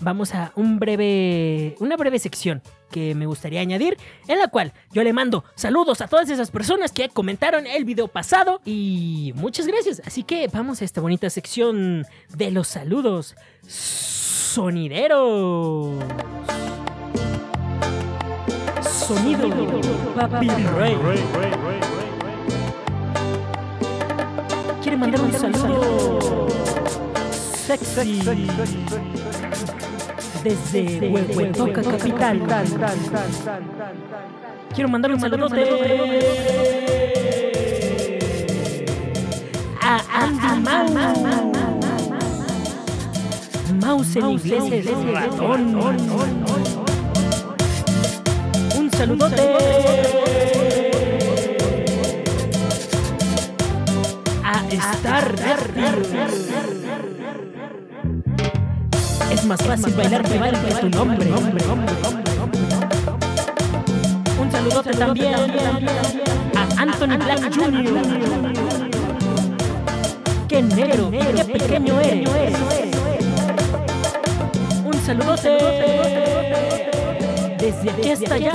[0.00, 3.96] vamos a un breve una breve sección que me gustaría añadir
[4.26, 8.08] en la cual yo le mando saludos a todas esas personas que comentaron el video
[8.08, 10.02] pasado y muchas gracias.
[10.04, 13.36] Así que vamos a esta bonita sección de los saludos
[14.58, 15.18] sonideros.
[18.82, 19.48] Sonido
[20.14, 20.96] Papi Rey.
[24.82, 26.48] Quiere mandar un saludo
[27.68, 28.22] sexy
[30.42, 32.42] desde Huehuetoca Capital.
[34.74, 35.46] Quiero mandar un saludo
[39.80, 41.48] a Andy Mau.
[43.80, 45.74] Mouse en inglés es ratón.
[48.76, 49.42] Un saludote
[54.44, 55.88] a Star Radio.
[56.24, 57.17] Es
[59.48, 61.26] más fácil bailar que bailar que tu nombre.
[64.38, 67.84] Un saludote también a Anthony Black Jr.
[70.48, 72.28] Qué negro, qué pequeño eres.
[74.84, 75.48] Un saludote
[77.58, 78.52] desde aquí hasta allá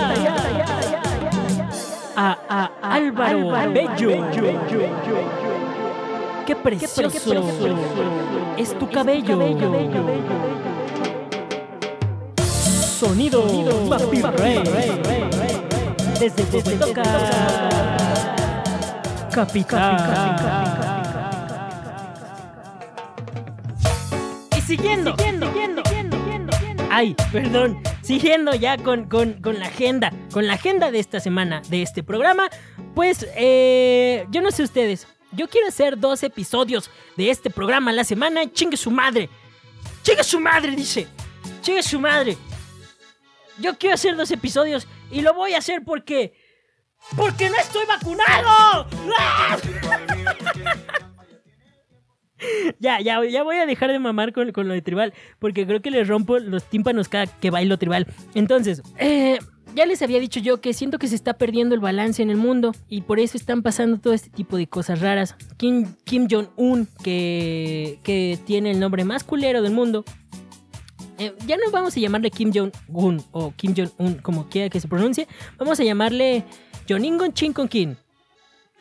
[2.15, 4.11] a, a Álvaro Bello.
[6.45, 7.33] Qué precioso
[8.57, 9.39] es tu cabello.
[13.03, 13.43] Sonido
[13.89, 14.63] Papi Rey.
[16.21, 17.03] Desde Huehuetoca
[19.29, 19.97] Capital.
[24.55, 26.53] Y siguiendo, siguiendo, siguiendo, siguiendo,
[26.89, 27.83] Ay, perdón.
[28.03, 32.03] Siguiendo ya con, con, con, la agenda, con la agenda de esta semana, de este
[32.03, 32.47] programa,
[32.95, 37.93] pues eh, yo no sé ustedes, yo quiero hacer dos episodios de este programa a
[37.95, 38.49] la semana.
[38.49, 39.29] Chingue su madre.
[40.03, 41.05] Chingue su madre, dice.
[41.61, 42.37] Chingue su madre.
[43.59, 46.33] Yo quiero hacer dos episodios y lo voy a hacer porque...
[47.17, 48.87] ¡Porque no estoy vacunado!
[52.79, 55.81] Ya, ya, ya voy a dejar de mamar con, con, lo de tribal, porque creo
[55.81, 58.07] que le rompo los tímpanos cada que bailo tribal.
[58.35, 59.39] Entonces, eh,
[59.75, 62.37] ya les había dicho yo que siento que se está perdiendo el balance en el
[62.37, 65.35] mundo y por eso están pasando todo este tipo de cosas raras.
[65.57, 70.03] Kim, Kim Jong-un, que, que tiene el nombre más culero del mundo,
[71.17, 74.87] eh, ya no vamos a llamarle Kim Jong-un o Kim Jong-un, como quiera que se
[74.87, 76.43] pronuncie, vamos a llamarle
[76.87, 77.95] Joningon Chinkon Kim.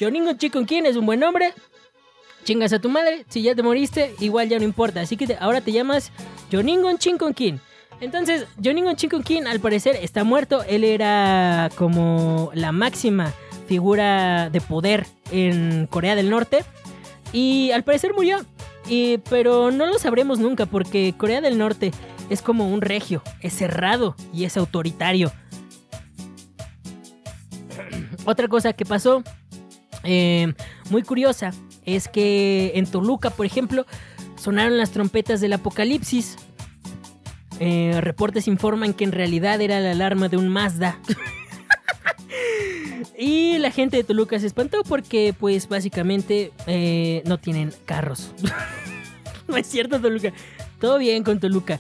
[0.01, 1.53] Joningon Chinkon Kim es un buen nombre,
[2.45, 5.01] chingas a tu madre, si ya te moriste, igual ya no importa.
[5.01, 6.13] Así que ahora te llamas
[6.51, 7.61] Joningon Chinkon Kin.
[8.01, 10.65] Entonces, Joningon Chinkon Kin al parecer está muerto.
[10.65, 13.33] Él era como la máxima
[13.69, 16.65] figura de poder en Corea del Norte.
[17.33, 18.39] Y al parecer murió.
[18.89, 21.93] Y, pero no lo sabremos nunca porque Corea del Norte
[22.33, 25.31] es como un regio, es cerrado y es autoritario.
[28.25, 29.23] Otra cosa que pasó,
[30.03, 30.55] eh,
[30.91, 31.53] muy curiosa,
[31.85, 33.87] es que en Toluca, por ejemplo,
[34.37, 36.37] sonaron las trompetas del apocalipsis.
[37.61, 40.99] Eh, reportes informan que en realidad era la alarma de un Mazda.
[43.19, 48.33] y la gente de Toluca se espantó porque, pues, básicamente eh, no tienen carros.
[49.49, 50.33] no es cierto, Toluca.
[50.81, 51.79] Todo bien con Toluca.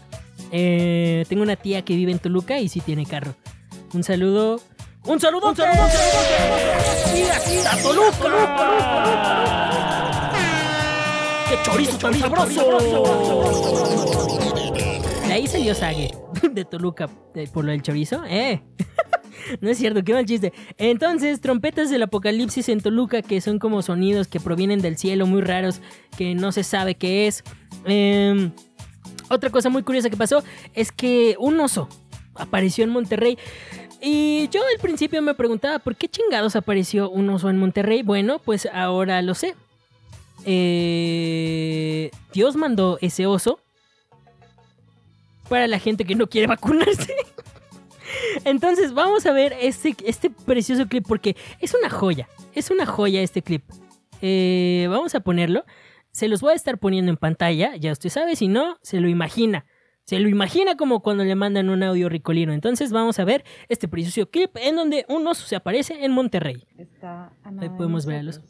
[0.52, 3.34] Eh, tengo una tía que vive en Toluca y sí tiene carro.
[3.94, 4.60] Un saludo.
[5.04, 5.48] ¡Un saludo!
[5.48, 5.82] ¡Un saludo!
[5.82, 6.22] ¡Un saludo!
[7.68, 8.72] ¡A Toluca!
[11.48, 12.78] ¡Qué chorizo tan sabroso!
[15.26, 16.12] De ahí salió Sage,
[16.52, 17.08] de Toluca,
[17.52, 18.22] por lo del chorizo.
[18.26, 18.62] ¡Eh!
[19.60, 20.52] No es cierto, qué mal chiste.
[20.78, 25.42] Entonces, trompetas del apocalipsis en Toluca, que son como sonidos que provienen del cielo, muy
[25.42, 25.80] raros,
[26.16, 27.42] que no se sabe qué es.
[27.84, 28.52] Eh,
[29.33, 30.42] otra cosa muy curiosa que pasó
[30.75, 31.88] es que un oso
[32.35, 33.38] apareció en Monterrey.
[34.01, 38.03] Y yo al principio me preguntaba, ¿por qué chingados apareció un oso en Monterrey?
[38.03, 39.55] Bueno, pues ahora lo sé.
[40.45, 43.61] Eh, Dios mandó ese oso
[45.49, 47.14] para la gente que no quiere vacunarse.
[48.45, 52.29] Entonces vamos a ver este, este precioso clip porque es una joya.
[52.55, 53.62] Es una joya este clip.
[54.21, 55.64] Eh, vamos a ponerlo.
[56.12, 59.09] Se los voy a estar poniendo en pantalla, ya usted sabe, si no, se lo
[59.09, 59.64] imagina.
[60.05, 62.53] Se lo imagina como cuando le mandan un audio ricolino.
[62.53, 66.66] Entonces vamos a ver este precioso clip en donde un oso se aparece en Monterrey.
[66.77, 68.40] Está Ahí podemos ver a los...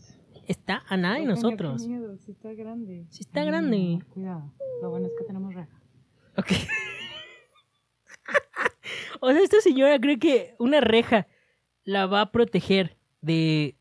[0.49, 1.87] Está Ana y nosotros.
[1.87, 3.07] Miedo, sí está grande.
[3.11, 3.99] Sí está grande.
[4.01, 4.53] No, cuidado.
[4.83, 5.81] Lo bueno es que tenemos reja.
[6.37, 6.47] Ok.
[9.21, 11.29] o sea, esta señora cree que una reja
[11.85, 13.77] la va a proteger de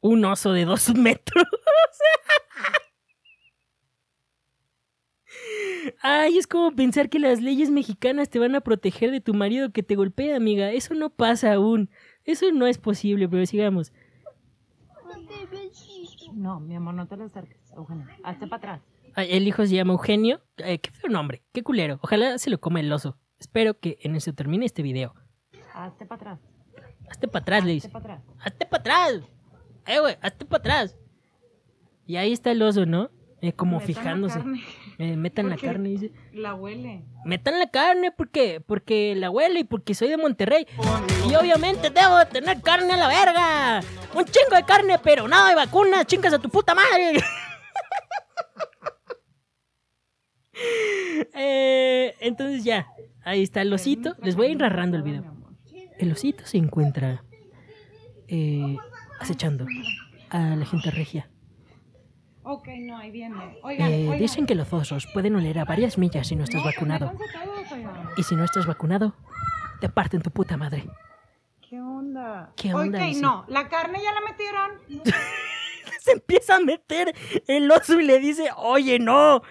[0.00, 1.44] un oso de dos metros.
[6.08, 9.72] Ay, es como pensar que las leyes mexicanas te van a proteger de tu marido
[9.72, 10.70] que te golpea, amiga.
[10.70, 11.90] Eso no pasa aún.
[12.24, 13.92] Eso no es posible, pero sigamos.
[16.32, 18.06] No, mi amor, no te lo acerques, Eugenio.
[18.22, 18.82] Hazte para atrás.
[19.16, 20.42] Ay, el hijo se llama Eugenio.
[20.58, 21.98] Eh, qué feo nombre, qué culero.
[22.02, 23.18] Ojalá se lo coma el oso.
[23.40, 25.12] Espero que en eso termine este video.
[25.74, 26.40] Hazte para atrás.
[27.10, 27.88] Hazte para atrás, le dice.
[27.88, 28.36] Hazte para atrás.
[28.44, 29.22] Hazte para atrás.
[29.88, 30.96] Eh, güey, hazte para atrás.
[32.06, 33.10] Y ahí está el oso, ¿no?
[33.40, 34.40] Eh, como fijándose.
[34.98, 36.12] Eh, metan la carne, dice.
[36.32, 37.04] La huele.
[37.24, 40.66] Metan la carne porque, porque la huele y porque soy de Monterrey.
[41.28, 43.80] Y obviamente debo de tener carne a la verga.
[44.14, 46.06] Un chingo de carne, pero nada de vacunas.
[46.06, 47.20] Chingas a tu puta madre.
[51.38, 52.86] Eh, entonces ya,
[53.22, 54.16] ahí está el osito.
[54.22, 55.22] Les voy a ir narrando el video.
[55.98, 57.24] El osito se encuentra
[58.26, 58.76] eh,
[59.20, 59.66] acechando
[60.30, 61.28] a la gente regia.
[62.48, 63.58] Ok, no, ahí viene.
[63.62, 64.18] Oigan, Eh, oigan.
[64.18, 67.12] dicen que los osos pueden oler a varias millas si no estás No, vacunado.
[68.16, 69.14] Y si no estás vacunado,
[69.80, 70.84] te parten tu puta madre.
[71.68, 72.52] ¿Qué onda?
[72.56, 73.44] ¿Qué onda, Ok, no.
[73.48, 74.70] La carne ya la metieron.
[76.00, 77.12] Se empieza a meter
[77.48, 79.42] el oso y le dice, oye, no.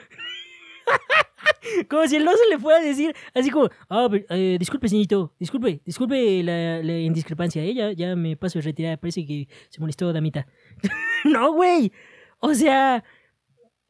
[1.89, 5.33] como si el oso le fuera a decir, así como, ah, pero, eh, disculpe, señorito,
[5.37, 7.73] disculpe, disculpe la, la indiscrepancia, ¿eh?
[7.73, 10.47] ya, ya me paso de retirada, parece que se molestó, damita.
[11.25, 11.91] no, güey.
[12.39, 13.03] O sea,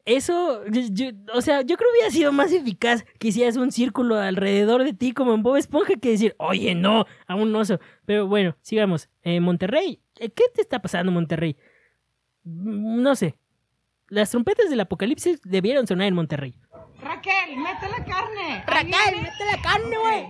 [0.04, 3.72] eso, yo- yo- o sea, yo creo que hubiera sido más eficaz que hicieras un
[3.72, 7.80] círculo alrededor de ti como en Bob Esponja que decir, oye, no, a un oso.
[8.04, 9.08] Pero bueno, sigamos.
[9.22, 11.56] Eh, Monterrey, eh, ¿qué te está pasando, Monterrey?
[12.44, 13.34] Mm, No sé.
[14.08, 16.54] Las trompetas del apocalipsis debieron sonar en Monterrey.
[17.00, 18.64] Raquel, mete la carne.
[18.64, 20.26] Raquel, mete la carne, güey.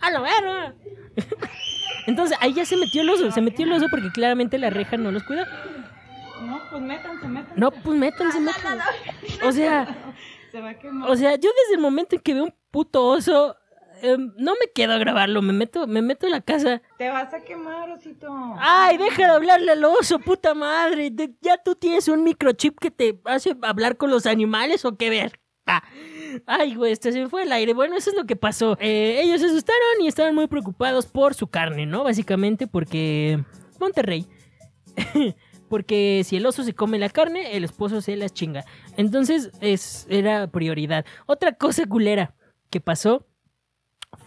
[0.00, 0.74] A la verga.
[2.06, 4.96] Entonces ahí ya se metió el oso, se metió el oso porque claramente la reja
[4.96, 5.46] no los cuida.
[6.40, 7.60] No, pues métanse, métanse.
[7.60, 8.84] No, pues métanse, métanse.
[9.44, 9.96] O sea,
[10.52, 11.10] Se va a quemar.
[11.10, 13.56] o sea, yo desde el momento en que veo un puto oso,
[14.02, 16.82] em, no me quedo a grabarlo, me meto, me meto a la casa.
[16.98, 18.28] Te vas a quemar, osito.
[18.58, 21.10] Ay, deja de hablarle al oso, puta madre.
[21.10, 25.10] De- ya tú tienes un microchip que te hace hablar con los animales o qué
[25.10, 25.40] ver.
[25.66, 25.82] Ah.
[26.46, 27.74] Ay, güey, este se me fue el aire.
[27.74, 28.76] Bueno, eso es lo que pasó.
[28.80, 32.02] Eh, ellos se asustaron y estaban muy preocupados por su carne, ¿no?
[32.02, 33.44] Básicamente porque
[33.78, 34.26] Monterrey.
[35.70, 38.64] porque si el oso se come la carne, el esposo se las chinga.
[38.96, 41.06] Entonces, es, era prioridad.
[41.26, 42.34] Otra cosa culera
[42.70, 43.24] que pasó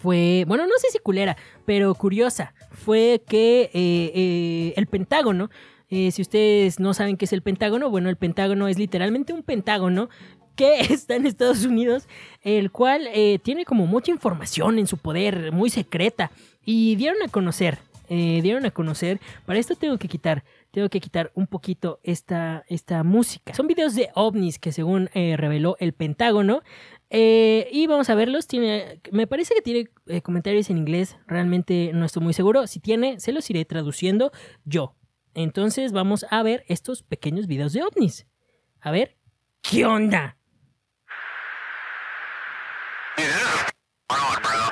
[0.02, 5.50] fue, bueno, no sé si culera, pero curiosa, fue que eh, eh, el Pentágono,
[5.90, 9.44] eh, si ustedes no saben qué es el Pentágono, bueno, el Pentágono es literalmente un
[9.44, 10.10] pentágono
[10.56, 12.08] que está en Estados Unidos,
[12.42, 13.10] el cual
[13.44, 16.32] tiene como mucha información en su poder, muy secreta,
[16.64, 21.32] y dieron a conocer, dieron a conocer, para esto tengo que quitar, tengo que quitar
[21.36, 23.54] un poquito esta, esta música.
[23.54, 26.64] Son videos de ovnis que según eh, reveló el Pentágono,
[27.12, 28.48] eh, y vamos a verlos.
[28.48, 31.16] Tiene, me parece que tiene eh, comentarios en inglés.
[31.28, 32.66] Realmente no estoy muy seguro.
[32.66, 34.32] Si tiene, se los iré traduciendo
[34.66, 34.96] yo.
[35.36, 38.26] Entonces vamos a ver estos pequeños videos de ovnis.
[38.82, 39.16] A ver,
[39.62, 40.38] ¿qué onda?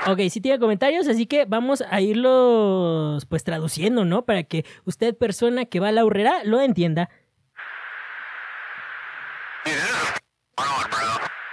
[0.08, 4.26] Ok, sí tiene comentarios, así que vamos a irlos pues traduciendo, ¿no?
[4.26, 7.10] Para que usted, persona que va a la urrera, lo entienda.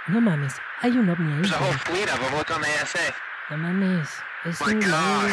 [0.07, 1.51] No mames, hay un ovni ahí.
[3.49, 5.27] No mames, es un globo.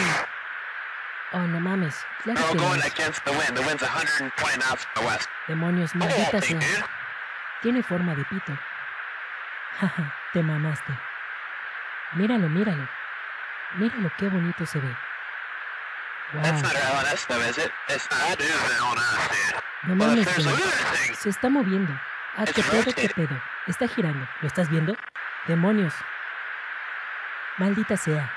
[1.32, 1.96] Oh, no mames.
[2.22, 2.85] Claro all que no es.
[2.92, 3.54] against the wind.
[3.56, 5.28] The wind's 120 knots from the west.
[5.48, 6.61] Demonios, Oh, maldita sea.
[7.62, 8.52] Tiene forma de pito.
[9.80, 10.92] Jaja, te mamaste.
[12.12, 12.88] Míralo, míralo.
[13.74, 14.96] Míralo qué bonito se ve.
[16.42, 16.62] That's Wow.
[16.62, 17.72] not our LNS, though, is it?
[17.88, 18.20] It's not.
[18.20, 19.62] That is an LNS, dude.
[19.84, 21.18] No mames, there's.
[21.18, 21.92] Se está moviendo.
[22.36, 23.40] Ah, qué pedo, qué pedo.
[23.66, 24.26] Está girando.
[24.40, 24.96] ¿Lo estás viendo?
[25.46, 25.94] Demonios.
[27.58, 28.28] Maldita sea.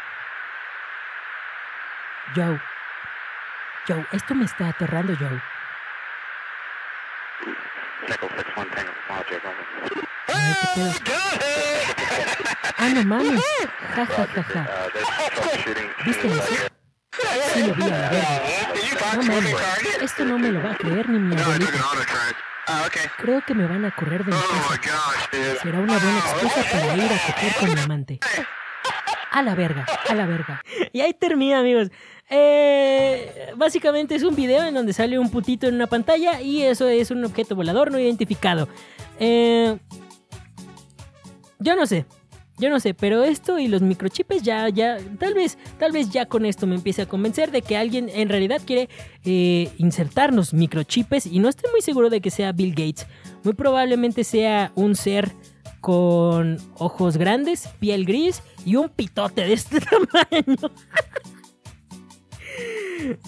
[2.36, 2.60] Joe.
[3.88, 5.42] Joe, esto me está aterrando, Joe.
[8.08, 10.08] Nickel 6-1 Tango Small J, over.
[10.28, 11.99] Ay, qué pedo.
[12.78, 13.44] Ah, no mames.
[13.96, 14.68] Ja, ja, ja, ja.
[15.36, 16.06] Uh.
[16.06, 16.44] ¿Viste eso?
[17.54, 18.42] Sí, lo vi a la verga.
[19.16, 19.56] No mames.
[20.02, 21.72] Esto no me lo va a creer ni mi abuelita.
[22.68, 22.88] Oh.
[23.18, 25.30] Creo que me van a correr de mi Oh casa.
[25.62, 28.20] Será una buena excusa para ir a coger con mi amante.
[29.32, 30.62] A la verga, a la verga.
[30.92, 31.90] Y ahí termina, amigos.
[32.30, 36.88] Eh, básicamente es un video en donde sale un putito en una pantalla y eso
[36.88, 38.70] es un objeto volador no identificado.
[39.20, 39.78] Eh,
[41.60, 42.06] yo no sé,
[42.60, 46.26] yo no sé, pero esto y los microchips ya, ya, tal vez, tal vez ya
[46.26, 48.90] con esto me empiece a convencer de que alguien en realidad quiere
[49.24, 53.08] eh, insertarnos microchips y no estoy muy seguro de que sea Bill Gates.
[53.44, 55.32] Muy probablemente sea un ser
[55.80, 60.72] con ojos grandes, piel gris y un pitote de este tamaño.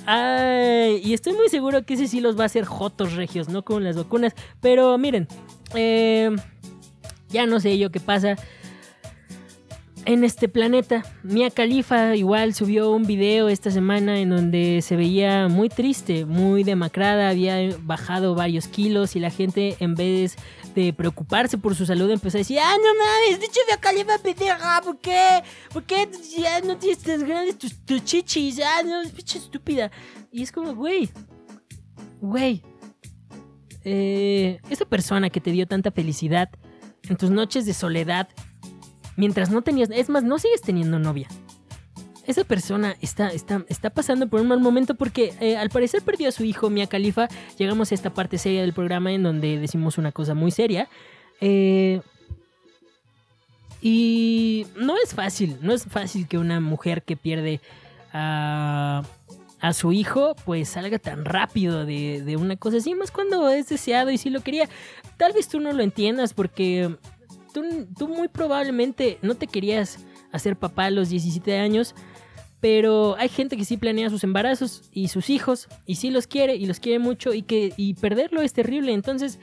[0.05, 3.63] Ay, y estoy muy seguro que ese sí los va a hacer jotos regios, no
[3.63, 4.33] como las vacunas.
[4.59, 5.29] Pero miren,
[5.73, 6.35] eh,
[7.31, 8.35] ya no sé yo qué pasa
[10.05, 11.03] en este planeta.
[11.23, 16.63] Mia Khalifa igual subió un video esta semana en donde se veía muy triste, muy
[16.63, 20.37] demacrada, había bajado varios kilos y la gente en vez
[20.75, 24.17] de preocuparse por su salud empezó a decir, ah, no mames, de hecho Mia Khalifa
[24.17, 25.43] pendeja, ¿por qué?
[25.71, 28.59] ¿Por qué ya no tienes tan grandes tus, tus chichis?
[28.59, 29.91] Ah, no, es pinche estúpida.
[30.31, 31.09] Y es como, güey,
[32.21, 32.63] güey,
[33.83, 36.49] eh, esa persona que te dio tanta felicidad
[37.11, 38.29] en tus noches de soledad,
[39.17, 41.27] mientras no tenías, es más, no sigues teniendo novia.
[42.25, 46.29] Esa persona está, está, está pasando por un mal momento porque eh, al parecer perdió
[46.29, 47.27] a su hijo Mia Khalifa.
[47.57, 50.87] Llegamos a esta parte seria del programa en donde decimos una cosa muy seria.
[51.41, 51.99] Eh,
[53.81, 57.59] y no es fácil, no es fácil que una mujer que pierde
[58.13, 59.03] a,
[59.61, 63.69] a su hijo pues salga tan rápido de, de una cosa así, más cuando es
[63.69, 64.67] deseado y si lo quería.
[65.17, 66.97] Tal vez tú no lo entiendas porque
[67.53, 67.63] tú,
[67.97, 69.99] tú muy probablemente no te querías
[70.31, 71.93] hacer papá a los 17 años,
[72.59, 76.55] pero hay gente que sí planea sus embarazos y sus hijos y sí los quiere
[76.55, 79.39] y los quiere mucho y que y perderlo es terrible, entonces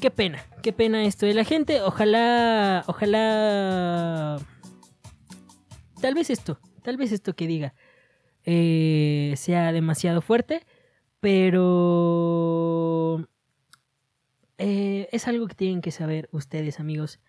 [0.00, 4.38] qué pena, qué pena esto de la gente, ojalá ojalá
[6.00, 7.74] tal vez esto, tal vez esto que diga
[8.50, 10.64] eh, sea demasiado fuerte,
[11.20, 11.68] pero
[14.56, 17.20] eh, es algo que tienen que saber ustedes, amigos.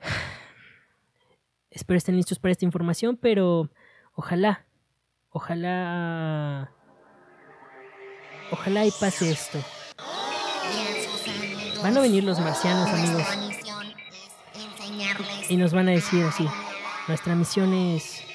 [1.70, 3.70] Espero estén listos para esta información, pero
[4.14, 4.66] ojalá,
[5.30, 6.72] ojalá,
[8.50, 9.60] ojalá y pase esto.
[11.84, 13.28] Van a venir los marcianos, amigos,
[15.48, 16.48] y nos van a decir así,
[17.06, 18.33] nuestra misión es,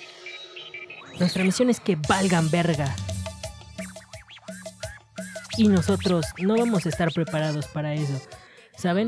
[1.20, 2.96] nuestra misión es que valgan verga.
[5.58, 8.22] Y nosotros no vamos a estar preparados para eso,
[8.78, 9.08] ¿saben?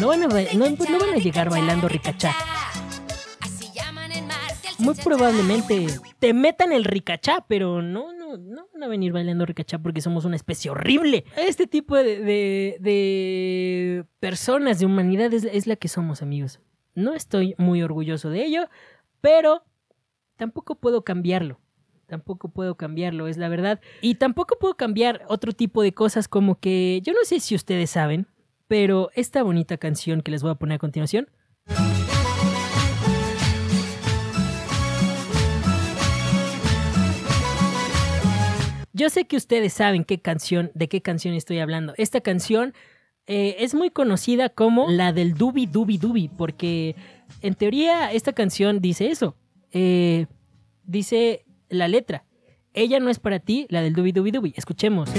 [0.00, 2.34] No van a, no, no van a llegar bailando ricachá.
[4.78, 5.86] Muy probablemente
[6.18, 10.24] te metan el ricachá, pero no, no, no van a venir bailando ricachá porque somos
[10.26, 11.24] una especie horrible.
[11.36, 16.60] Este tipo de, de- de personas, de humanidad, es, es la que somos, amigos.
[16.94, 18.68] No estoy muy orgulloso de ello,
[19.22, 19.62] pero
[20.36, 21.58] tampoco puedo cambiarlo.
[22.06, 23.80] Tampoco puedo cambiarlo, es la verdad.
[24.00, 27.90] Y tampoco puedo cambiar otro tipo de cosas como que, yo no sé si ustedes
[27.90, 28.28] saben,
[28.68, 31.28] pero esta bonita canción que les voy a poner a continuación
[38.96, 41.92] Yo sé que ustedes saben qué canción, de qué canción estoy hablando.
[41.98, 42.72] Esta canción
[43.26, 46.96] eh, es muy conocida como la del Dubi Dubi Dubi, porque
[47.42, 49.36] en teoría esta canción dice eso.
[49.78, 50.24] Eh,
[50.84, 52.24] dice la letra.
[52.72, 54.54] Ella no es para ti, la del Dubi Dubi Dubi.
[54.56, 55.10] Escuchemos.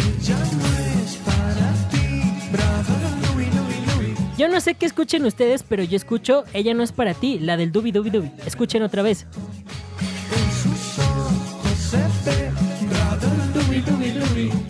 [4.36, 7.56] Yo no sé qué escuchen ustedes, pero yo escucho Ella no es para ti, la
[7.56, 8.32] del Dubi Dubi Dubi.
[8.48, 9.28] Escuchen otra vez.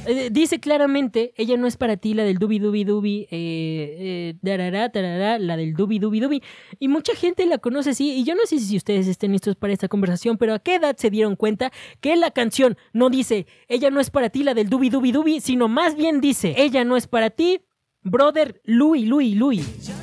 [0.10, 4.90] Eh, dice claramente, ella no es para ti la del dubi dubi dubi, eh, eh,
[4.90, 6.42] tarará, la del dubi dubi dubi.
[6.80, 9.74] Y mucha gente la conoce así, y yo no sé si ustedes estén listos para
[9.74, 13.90] esta conversación, pero ¿a qué edad se dieron cuenta que la canción no dice, ella
[13.90, 16.96] no es para ti la del dubi dubi dubi, sino más bien dice, ella no
[16.96, 17.60] es para ti,
[18.02, 19.97] brother Louis, Louis, Louis.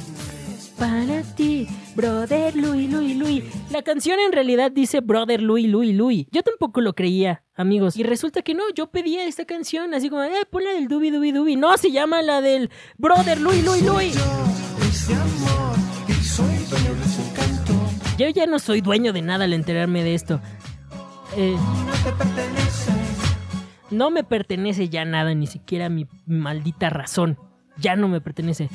[0.85, 1.67] Para ti,
[1.97, 3.45] brother Louis, Louis, Louis.
[3.71, 6.27] La canción en realidad dice brother Louis, Louis, Louis.
[6.31, 7.97] Yo tampoco lo creía, amigos.
[7.97, 11.33] Y resulta que no, yo pedía esta canción así como, eh, ponla del dubi dubi
[11.33, 11.57] dubi.
[11.57, 12.69] No, se llama la del
[12.99, 14.15] brother Louis, Louis, Louis.
[18.19, 20.43] Yo ya no soy dueño de nada al enterarme de esto.
[21.35, 21.57] Eh,
[23.91, 27.39] no me pertenece ya nada, ni siquiera mi maldita razón.
[27.79, 28.69] Ya no me pertenece.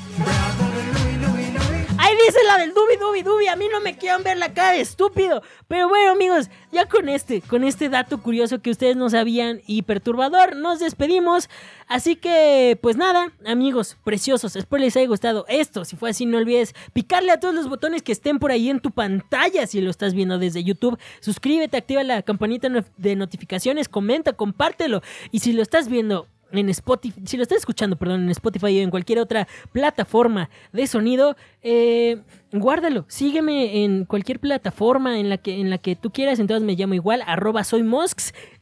[2.30, 3.48] Dice la del dubi dubi dubi.
[3.48, 5.42] A mí no me quieran ver la cara de estúpido.
[5.68, 9.82] Pero bueno, amigos, ya con este, con este dato curioso que ustedes no sabían y
[9.82, 11.50] perturbador, nos despedimos.
[11.88, 15.86] Así que, pues nada, amigos preciosos, espero les haya gustado esto.
[15.86, 18.80] Si fue así, no olvides picarle a todos los botones que estén por ahí en
[18.80, 21.00] tu pantalla si lo estás viendo desde YouTube.
[21.20, 25.02] Suscríbete, activa la campanita de notificaciones, comenta, compártelo.
[25.32, 28.82] Y si lo estás viendo en Spotify, si lo estás escuchando, perdón, en Spotify o
[28.82, 32.22] en cualquier otra plataforma de sonido, eh,
[32.52, 36.76] guárdalo, sígueme en cualquier plataforma en la que en la que tú quieras, entonces me
[36.76, 37.84] llamo igual, arroba soy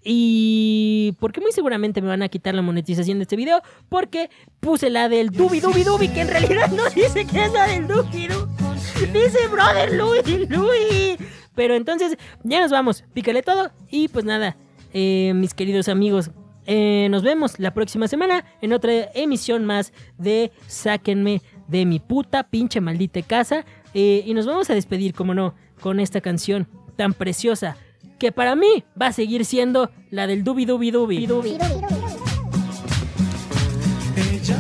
[0.04, 4.30] y porque muy seguramente me van a quitar la monetización de este video, porque
[4.60, 7.88] puse la del dubi dubi dubi, que en realidad no dice que es la del
[7.88, 11.18] dubi dubi, dice brother Louis, Louis,
[11.56, 14.58] pero entonces ya nos vamos, pícale todo, y pues nada,
[14.94, 16.32] eh, mis queridos amigos,
[16.68, 22.44] eh, nos vemos la próxima semana en otra emisión más de Sáquenme de mi puta
[22.44, 23.66] pinche maldita casa.
[23.94, 27.78] Eh, y nos vamos a despedir, como no, con esta canción tan preciosa
[28.20, 31.28] que para mí va a seguir siendo la del dubi dubi dubi.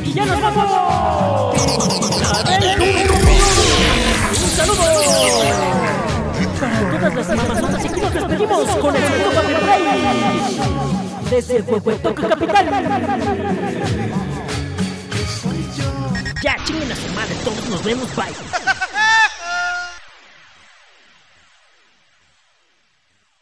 [0.05, 1.61] Y ya nos vamos.
[4.29, 4.77] Un saludo
[6.99, 11.61] para todas las amazonas y aquí nos despedimos con el saludo para el rey desde
[11.61, 12.65] Huehuetoca Capital.
[16.43, 18.96] Ya, chinguen a su madre, todos nos vemos, bye.